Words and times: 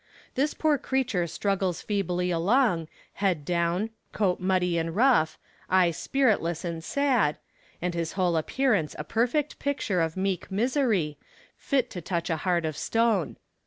This 0.33 0.55
poor 0.55 0.79
creature 0.79 1.27
struggles 1.27 1.83
feebly 1.83 2.31
along, 2.31 2.87
head 3.21 3.45
down, 3.45 3.91
coat 4.13 4.39
muddy 4.39 4.75
and 4.79 4.95
rough, 4.95 5.37
eye 5.69 5.91
spiritless 5.91 6.65
and 6.65 6.83
sad, 6.83 7.37
and 7.83 7.93
his 7.93 8.13
whole 8.13 8.35
appearance 8.35 8.95
a 8.97 9.03
perfect 9.03 9.59
picture 9.59 10.01
of 10.01 10.17
meek 10.17 10.49
misery, 10.51 11.19
fit 11.55 11.91
to 11.91 12.01
touch 12.01 12.31
a 12.31 12.37
heart 12.37 12.65
of 12.65 12.75
stone. 12.75 13.37